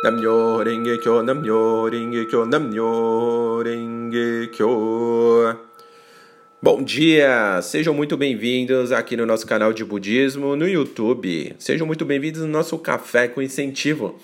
[0.00, 5.58] Namyo Renge Kyo, Namyo Renge Kyo, Namyo Renge Kyo.
[6.62, 7.60] Bom dia!
[7.62, 11.52] Sejam muito bem-vindos aqui no nosso canal de budismo no YouTube.
[11.58, 14.16] Sejam muito bem-vindos no nosso Café com Incentivo.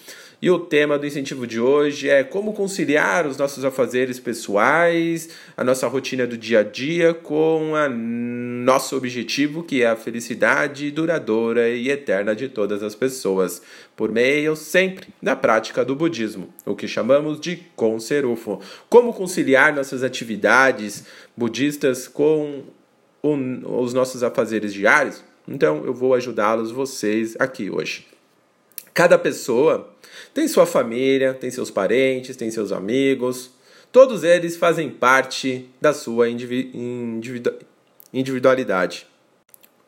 [0.43, 5.65] E o tema do incentivo de hoje é como conciliar os nossos afazeres pessoais, a
[5.65, 11.69] nossa rotina do dia a dia com a nosso objetivo, que é a felicidade duradoura
[11.69, 13.63] e eterna de todas as pessoas,
[13.95, 18.61] por meio sempre da prática do budismo, o que chamamos de Konserufo.
[18.89, 21.05] Como conciliar nossas atividades
[21.37, 22.63] budistas com
[23.23, 25.23] os nossos afazeres diários?
[25.47, 28.14] Então eu vou ajudá-los vocês aqui hoje.
[28.95, 29.93] Cada pessoa
[30.33, 33.51] tem sua família, tem seus parentes, tem seus amigos.
[33.91, 36.29] Todos eles fazem parte da sua
[38.13, 39.09] individualidade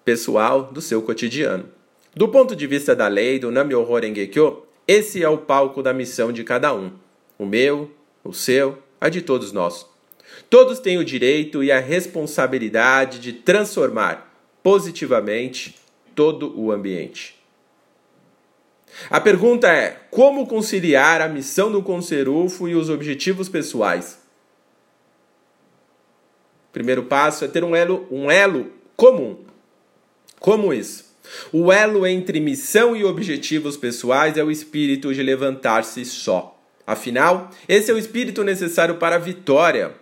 [0.05, 1.69] pessoal do seu cotidiano.
[2.15, 6.33] Do ponto de vista da lei do Nam-myoho Renge-kyo, esse é o palco da missão
[6.33, 6.91] de cada um.
[7.39, 7.91] O meu,
[8.25, 9.87] o seu, a de todos nós.
[10.51, 15.77] Todos têm o direito e a responsabilidade de transformar positivamente
[16.15, 17.36] todo o ambiente.
[19.11, 24.19] A pergunta é: como conciliar a missão do Conserufo e os objetivos pessoais?
[26.73, 29.39] Primeiro passo é ter um elo, um elo comum.
[30.39, 31.07] Como isso?
[31.53, 36.61] O elo entre missão e objetivos pessoais é o espírito de levantar-se só.
[36.87, 39.95] Afinal, esse é o espírito necessário para a vitória.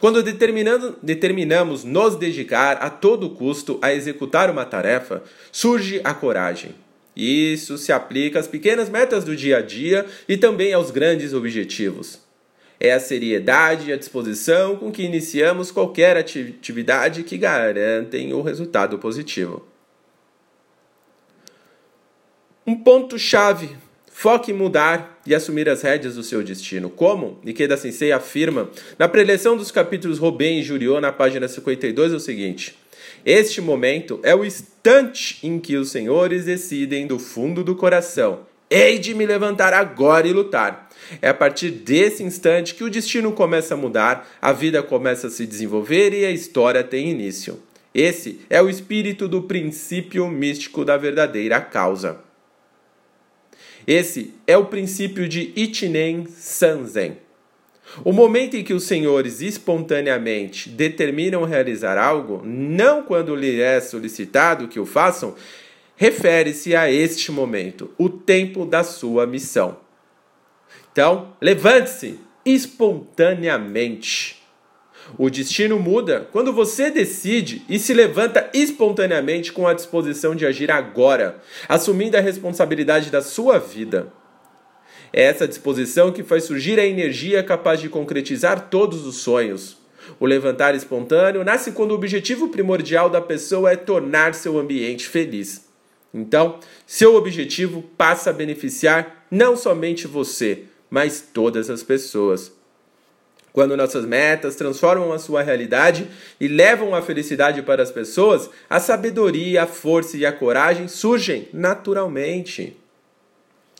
[0.00, 6.74] Quando determinamos nos dedicar a todo custo a executar uma tarefa, surge a coragem.
[7.14, 12.20] Isso se aplica às pequenas metas do dia a dia e também aos grandes objetivos.
[12.80, 18.98] É a seriedade e a disposição com que iniciamos qualquer atividade que garantem o resultado
[18.98, 19.64] positivo.
[22.66, 23.76] Um ponto-chave.
[24.14, 26.90] Foque em mudar e assumir as rédeas do seu destino.
[26.90, 32.16] Como Ikeda Sensei afirma na preleção dos capítulos Robin e Juriô, na página 52, é
[32.16, 32.78] o seguinte:
[33.24, 38.98] este momento é o instante em que os senhores decidem do fundo do coração: hei
[38.98, 40.88] de me levantar agora e lutar.
[41.20, 45.30] É a partir desse instante que o destino começa a mudar, a vida começa a
[45.30, 47.60] se desenvolver e a história tem início.
[47.94, 52.20] Esse é o espírito do princípio místico da verdadeira causa.
[53.86, 57.18] Esse é o princípio de Ichinen Sanzen.
[58.04, 64.68] O momento em que os senhores espontaneamente determinam realizar algo, não quando lhe é solicitado
[64.68, 65.34] que o façam,
[65.96, 69.76] refere-se a este momento, o tempo da sua missão.
[70.90, 74.42] Então, levante-se espontaneamente.
[75.18, 80.70] O destino muda quando você decide e se levanta espontaneamente com a disposição de agir
[80.70, 84.12] agora, assumindo a responsabilidade da sua vida.
[85.12, 89.76] É essa disposição que faz surgir a energia capaz de concretizar todos os sonhos.
[90.18, 95.66] O levantar espontâneo nasce quando o objetivo primordial da pessoa é tornar seu ambiente feliz.
[96.12, 102.52] Então, seu objetivo passa a beneficiar não somente você, mas todas as pessoas.
[103.52, 106.08] Quando nossas metas transformam a sua realidade
[106.40, 111.48] e levam a felicidade para as pessoas, a sabedoria, a força e a coragem surgem
[111.52, 112.81] naturalmente.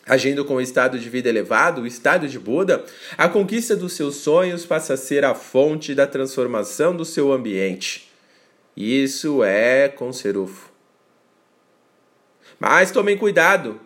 [0.06, 2.84] Agindo com o estado de vida elevado, o estado de Buda,
[3.16, 8.10] a conquista dos seus sonhos passa a ser a fonte da transformação do seu ambiente.
[8.76, 10.72] Isso é conserufo.
[12.58, 13.80] Mas tomem cuidado.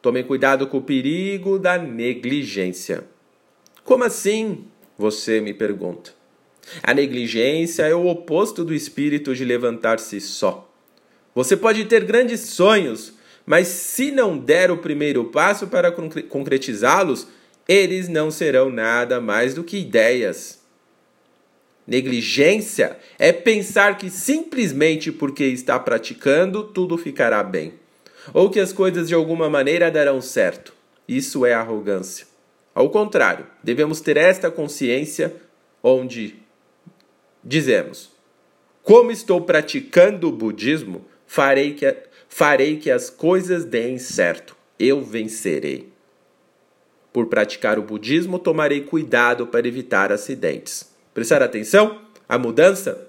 [0.00, 3.04] Tomem cuidado com o perigo da negligência.
[3.84, 4.66] Como assim?
[4.96, 6.12] Você me pergunta.
[6.82, 10.70] A negligência é o oposto do espírito de levantar-se só.
[11.34, 13.14] Você pode ter grandes sonhos,
[13.48, 17.26] mas se não der o primeiro passo para concretizá-los,
[17.66, 20.60] eles não serão nada mais do que ideias.
[21.86, 27.72] Negligência é pensar que simplesmente porque está praticando tudo ficará bem,
[28.34, 30.74] ou que as coisas de alguma maneira darão certo.
[31.08, 32.26] Isso é arrogância.
[32.74, 35.34] Ao contrário, devemos ter esta consciência
[35.82, 36.34] onde
[37.42, 38.10] dizemos:
[38.82, 45.92] como estou praticando o budismo, farei que farei que as coisas deem certo, eu vencerei.
[47.12, 50.92] Por praticar o budismo, tomarei cuidado para evitar acidentes.
[51.14, 52.02] Prestar atenção?
[52.28, 53.08] A mudança?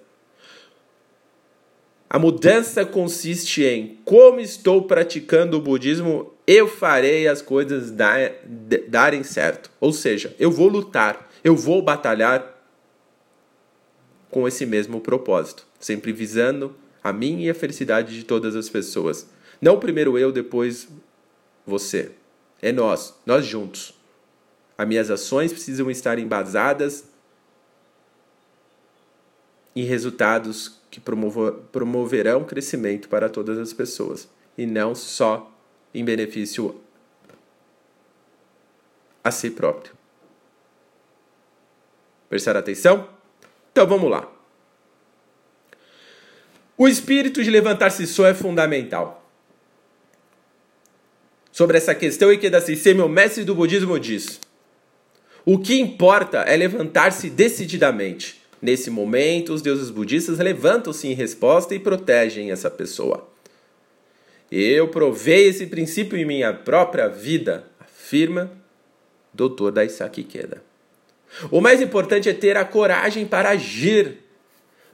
[2.10, 7.94] A mudança consiste em como estou praticando o budismo, eu farei as coisas
[8.88, 9.70] darem certo.
[9.80, 12.58] Ou seja, eu vou lutar, eu vou batalhar
[14.32, 19.28] com esse mesmo propósito, sempre visando a mim e a felicidade de todas as pessoas.
[19.62, 20.88] Não primeiro eu, depois
[21.66, 22.12] você.
[22.62, 23.94] É nós, nós juntos.
[24.78, 27.06] As minhas ações precisam estar embasadas
[29.76, 35.52] em resultados que promoverão crescimento para todas as pessoas e não só
[35.94, 36.80] em benefício
[39.24, 39.94] a si próprio.
[42.30, 43.08] Prestaram atenção?
[43.72, 44.39] Então vamos lá.
[46.82, 49.30] O espírito de levantar-se só é fundamental.
[51.52, 54.40] Sobre essa questão, Ikeda Sensei, meu mestre do budismo, diz:
[55.44, 58.42] O que importa é levantar-se decididamente.
[58.62, 63.28] Nesse momento, os deuses budistas levantam-se em resposta e protegem essa pessoa.
[64.50, 68.50] Eu provei esse princípio em minha própria vida, afirma
[69.34, 69.72] Dr.
[69.74, 70.64] Daisaki Ikeda.
[71.52, 74.29] O mais importante é ter a coragem para agir.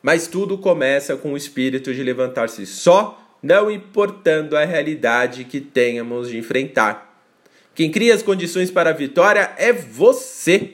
[0.05, 6.29] Mas tudo começa com o espírito de levantar-se só, não importando a realidade que tenhamos
[6.29, 7.25] de enfrentar.
[7.73, 10.73] Quem cria as condições para a vitória é você.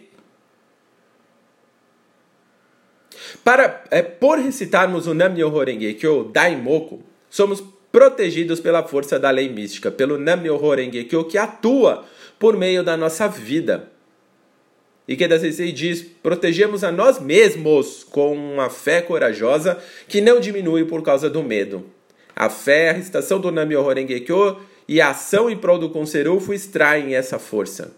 [3.42, 9.48] Para, é, por recitarmos o Nam-myoho Renge Kyo Daimoku, somos protegidos pela força da lei
[9.48, 12.04] mística, pelo Nam-myoho Renge Kyo que atua
[12.38, 13.90] por meio da nossa vida.
[15.12, 19.78] E que da Sensei diz: protegemos a nós mesmos com uma fé corajosa
[20.08, 21.84] que não diminui por causa do medo.
[22.34, 24.56] A fé, a recitação do Nam-myoho Renge Kyo
[24.88, 27.94] e a ação em prol do Conserufo extraem essa força.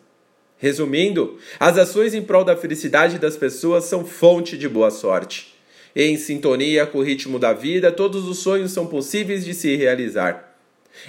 [0.57, 5.53] Resumindo, as ações em prol da felicidade das pessoas são fonte de boa sorte.
[5.95, 10.52] Em sintonia com o ritmo da vida, todos os sonhos são possíveis de se realizar.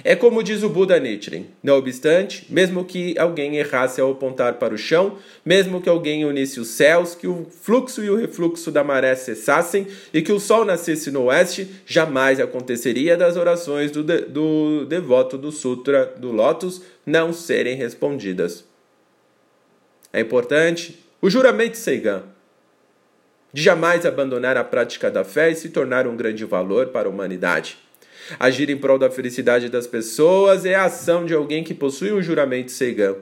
[0.03, 1.45] É como diz o Buda Nichiren.
[1.63, 6.59] Não obstante, mesmo que alguém errasse ao apontar para o chão, mesmo que alguém unisse
[6.59, 10.65] os céus, que o fluxo e o refluxo da maré cessassem e que o sol
[10.65, 16.81] nascesse no oeste, jamais aconteceria das orações do, de, do devoto do Sutra do Lótus
[17.05, 18.65] não serem respondidas.
[20.11, 22.23] É importante o juramento Seigan,
[23.53, 27.11] de jamais abandonar a prática da fé e se tornar um grande valor para a
[27.11, 27.84] humanidade.
[28.39, 32.21] Agir em prol da felicidade das pessoas é a ação de alguém que possui um
[32.21, 33.15] juramento Seigan.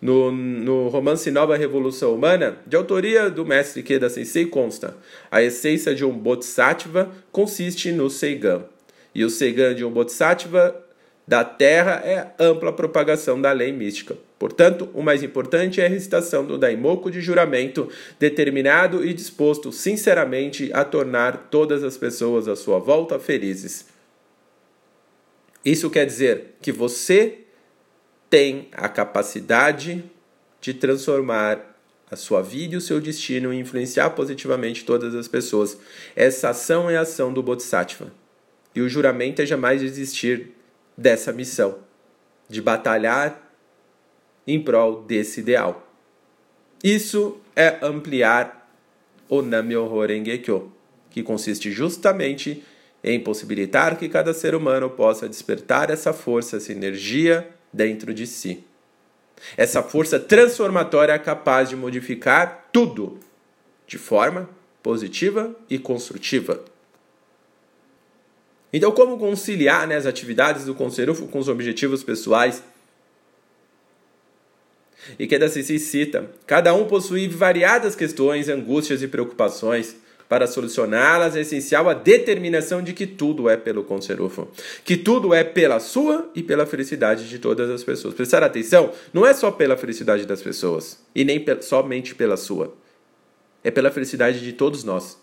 [0.00, 4.96] No, no romance Nova Revolução Humana, de autoria do mestre Keda Sensei, consta:
[5.30, 8.64] a essência de um Bodhisattva consiste no Seigan.
[9.14, 10.84] E o Seigan de um Bodhisattva
[11.26, 14.16] da Terra é a ampla propagação da lei mística.
[14.38, 17.88] Portanto, o mais importante é a recitação do Daimoku de juramento,
[18.20, 23.97] determinado e disposto sinceramente a tornar todas as pessoas à sua volta felizes.
[25.64, 27.40] Isso quer dizer que você
[28.30, 30.04] tem a capacidade
[30.60, 31.76] de transformar
[32.10, 35.78] a sua vida e o seu destino e influenciar positivamente todas as pessoas.
[36.16, 38.12] Essa ação é a ação do Bodhisattva.
[38.74, 40.52] E o juramento é jamais desistir
[40.96, 41.78] dessa missão,
[42.48, 43.52] de batalhar
[44.46, 45.86] em prol desse ideal.
[46.82, 48.70] Isso é ampliar
[49.28, 50.72] o Nam-myoho Renge Kyo,
[51.10, 52.64] que consiste justamente
[53.02, 58.64] em possibilitar que cada ser humano possa despertar essa força, essa energia dentro de si.
[59.56, 63.18] Essa força transformatória é capaz de modificar tudo
[63.86, 64.48] de forma
[64.82, 66.64] positiva e construtiva.
[68.72, 72.62] Então, como conciliar né, as atividades do Conselho com os objetivos pessoais?
[75.18, 79.96] E que da Cici cita: cada um possui variadas questões, angústias e preocupações
[80.28, 84.48] para solucioná-las é essencial a determinação de que tudo é pelo conserufo,
[84.84, 88.14] que tudo é pela sua e pela felicidade de todas as pessoas.
[88.14, 92.74] Prestar atenção, não é só pela felicidade das pessoas e nem somente pela sua.
[93.64, 95.18] É pela felicidade de todos nós.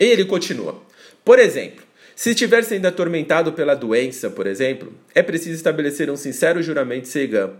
[0.00, 0.80] E ele continua.
[1.24, 6.62] Por exemplo, se estiver sendo atormentado pela doença, por exemplo, é preciso estabelecer um sincero
[6.62, 7.52] juramento Seigan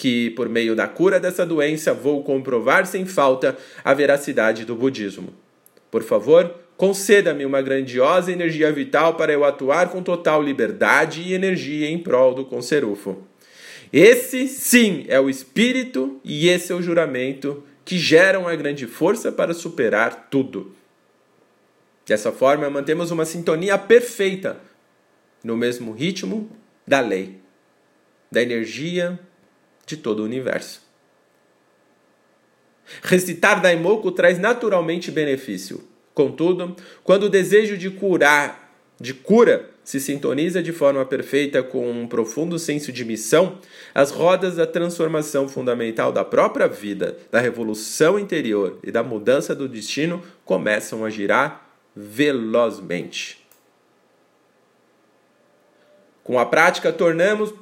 [0.00, 3.54] que, por meio da cura dessa doença, vou comprovar sem falta
[3.84, 5.28] a veracidade do budismo.
[5.90, 11.86] Por favor, conceda-me uma grandiosa energia vital para eu atuar com total liberdade e energia
[11.86, 13.18] em prol do Conserufo.
[13.92, 19.30] Esse sim é o espírito e esse é o juramento que geram a grande força
[19.30, 20.74] para superar tudo.
[22.06, 24.58] Dessa forma, mantemos uma sintonia perfeita
[25.44, 26.48] no mesmo ritmo
[26.86, 27.38] da lei,
[28.32, 29.20] da energia
[29.90, 30.82] de todo o universo.
[33.02, 35.88] Recitar Daimoku traz naturalmente benefício.
[36.14, 42.06] Contudo, quando o desejo de curar, de cura, se sintoniza de forma perfeita com um
[42.06, 43.58] profundo senso de missão,
[43.94, 49.68] as rodas da transformação fundamental da própria vida, da revolução interior e da mudança do
[49.68, 53.44] destino começam a girar velozmente.
[56.22, 57.52] Com a prática, tornamos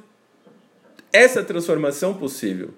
[1.11, 2.69] essa transformação possível.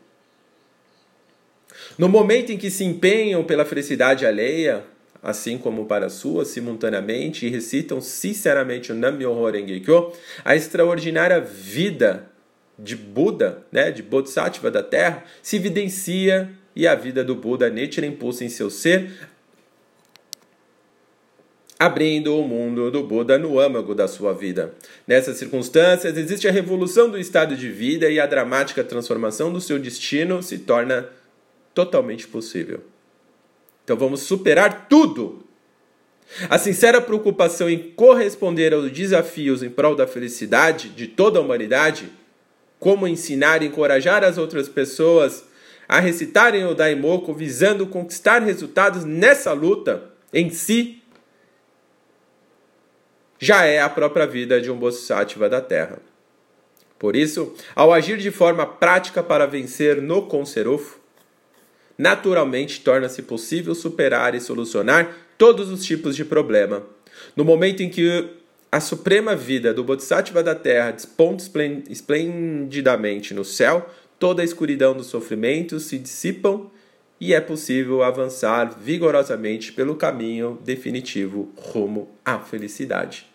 [1.98, 4.84] No momento em que se empenham pela felicidade alheia,
[5.22, 10.12] assim como para a sua, simultaneamente, e recitam sinceramente o Nam-myoho Renge-kyo,
[10.44, 12.28] a extraordinária vida
[12.78, 18.10] de Buda, né, de Bodhisattva da Terra, se evidencia e a vida do Buda Nichiren
[18.10, 19.12] impulsa em seu ser,
[21.82, 24.72] abrindo o mundo do Buda no âmago da sua vida.
[25.08, 29.80] Nessas circunstâncias, existe a revolução do estado de vida e a dramática transformação do seu
[29.80, 31.10] destino se torna
[31.74, 32.82] totalmente possível.
[33.84, 35.44] Então vamos superar tudo.
[36.52, 42.12] A sincera preocupação em corresponder aos desafios em prol da felicidade de toda a humanidade,
[42.80, 45.46] como ensinar e encorajar as outras pessoas
[45.90, 51.01] a recitarem o Daimoku visando conquistar resultados nessa luta em si,
[53.42, 55.98] já é a própria vida de um Bodhisattva da Terra.
[57.00, 61.00] Por isso, ao agir de forma prática para vencer no Conserofo,
[61.98, 66.84] naturalmente torna-se possível superar e solucionar todos os tipos de problema.
[67.36, 68.30] No momento em que
[68.72, 71.44] a suprema vida do Bodhisattva da Terra desponta
[71.90, 76.70] esplendidamente no céu, toda a escuridão dos sofrimentos se dissipam
[77.20, 83.31] e é possível avançar vigorosamente pelo caminho definitivo rumo à felicidade.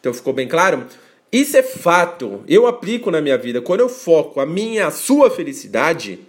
[0.00, 0.86] Então ficou bem claro?
[1.32, 2.44] Isso é fato.
[2.46, 3.60] Eu aplico na minha vida.
[3.60, 6.20] Quando eu foco a minha, a sua felicidade,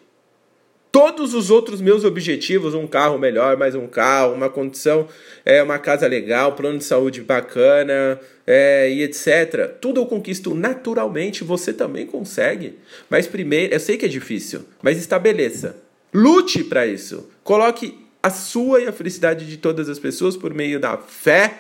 [0.96, 5.08] todos os outros meus objetivos, um carro melhor, mais um carro, uma condição,
[5.44, 9.76] é, uma casa legal, plano de saúde bacana é, e etc.
[9.82, 12.80] Tudo eu conquisto naturalmente, você também consegue.
[13.10, 15.76] Mas primeiro, eu sei que é difícil, mas estabeleça.
[16.14, 17.30] Lute para isso.
[17.44, 21.60] Coloque a sua e a felicidade de todas as pessoas por meio da fé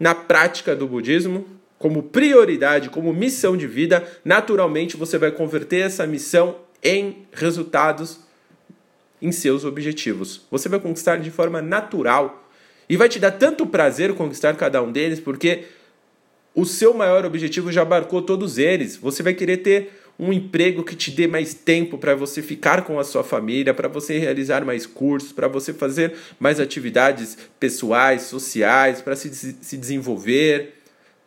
[0.00, 1.46] na prática do budismo,
[1.78, 8.20] como prioridade, como missão de vida, naturalmente você vai converter essa missão em resultados
[9.20, 10.46] em seus objetivos.
[10.50, 12.50] Você vai conquistar de forma natural
[12.88, 15.64] e vai te dar tanto prazer conquistar cada um deles, porque
[16.54, 18.96] o seu maior objetivo já abarcou todos eles.
[18.96, 23.00] Você vai querer ter um emprego que te dê mais tempo para você ficar com
[23.00, 29.00] a sua família, para você realizar mais cursos, para você fazer mais atividades pessoais, sociais,
[29.00, 30.74] para se, se desenvolver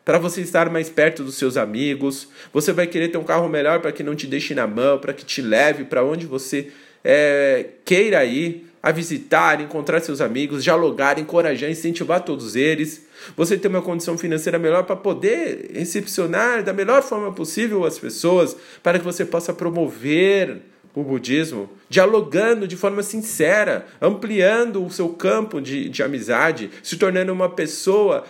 [0.06, 2.28] para você estar mais perto dos seus amigos.
[2.52, 5.14] Você vai querer ter um carro melhor para que não te deixe na mão, para
[5.14, 6.72] que te leve para onde você
[7.04, 13.08] é, queira ir, a visitar, encontrar seus amigos, dialogar, encorajar, incentivar todos eles.
[13.38, 18.58] Você ter uma condição financeira melhor para poder recepcionar da melhor forma possível as pessoas,
[18.84, 20.64] para que você possa promover
[20.94, 27.32] o budismo, dialogando de forma sincera, ampliando o seu campo de, de amizade, se tornando
[27.32, 28.26] uma pessoa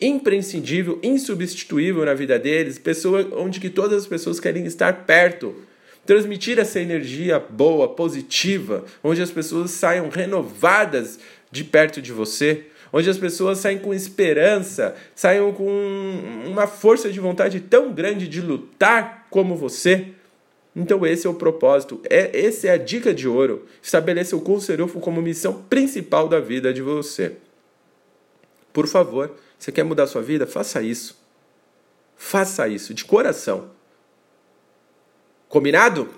[0.00, 5.54] imprescindível, insubstituível na vida deles, pessoa onde que todas as pessoas querem estar perto.
[6.06, 11.18] Transmitir essa energia boa, positiva, onde as pessoas saiam renovadas
[11.50, 15.66] de perto de você, onde as pessoas saem com esperança, saiam com
[16.46, 20.08] uma força de vontade tão grande de lutar como você.
[20.74, 23.66] Então esse é o propósito, é, essa é a dica de ouro.
[23.82, 27.32] Estabeleça o Conserufo como missão principal da vida de você.
[28.72, 30.46] Por favor, você quer mudar sua vida?
[30.46, 31.18] Faça isso.
[32.16, 33.75] Faça isso, de coração.
[35.48, 36.08] Combinado?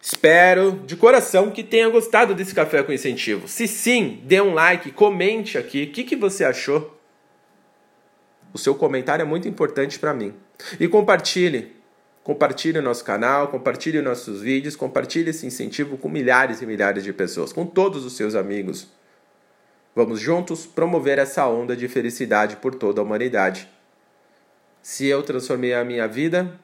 [0.00, 3.46] Espero de coração que tenha gostado desse café com incentivo.
[3.46, 6.98] Se sim, dê um like, comente aqui o que, que você achou.
[8.52, 10.34] O seu comentário é muito importante para mim.
[10.78, 11.76] E compartilhe.
[12.24, 17.12] Compartilhe o nosso canal, compartilhe nossos vídeos, compartilhe esse incentivo com milhares e milhares de
[17.12, 18.88] pessoas, com todos os seus amigos.
[19.94, 23.68] Vamos juntos promover essa onda de felicidade por toda a humanidade.
[24.82, 26.58] Se eu transformei a minha vida,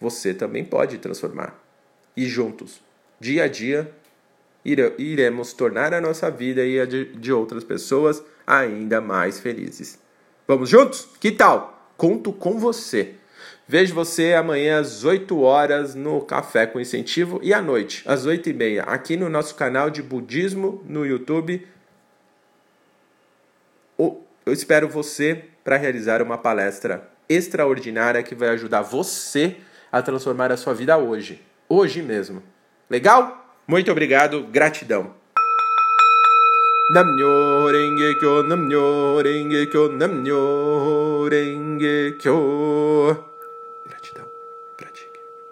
[0.00, 1.58] você também pode transformar.
[2.16, 2.80] E juntos,
[3.18, 3.90] dia a dia,
[4.64, 9.98] iremos tornar a nossa vida e a de outras pessoas ainda mais felizes.
[10.46, 11.08] Vamos juntos?
[11.20, 11.92] Que tal?
[11.96, 13.14] Conto com você.
[13.66, 18.50] Vejo você amanhã às 8 horas no Café com Incentivo e à noite, às 8
[18.50, 21.66] e meia, aqui no nosso canal de Budismo no YouTube
[24.46, 29.56] eu espero você para realizar uma palestra extraordinária que vai ajudar você
[29.94, 32.42] a transformar a sua vida hoje, hoje mesmo.
[32.90, 33.46] Legal?
[33.64, 35.14] Muito obrigado, gratidão.
[36.90, 43.33] Namnyo renge kyo, namnyo renge kyo, namnyo renge kyo.